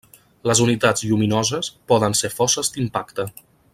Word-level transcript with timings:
Les 0.51 0.61
unitats 0.63 1.03
lluminoses 1.09 1.69
poden 1.93 2.17
ser 2.23 2.33
fosses 2.39 2.73
d'impacte. 2.79 3.27